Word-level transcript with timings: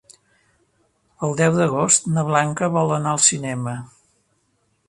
El 1.27 1.35
deu 1.43 1.59
d'agost 1.59 2.09
na 2.15 2.25
Blanca 2.31 2.73
vol 2.79 2.97
anar 2.99 3.15
al 3.15 3.23
cinema. 3.29 3.77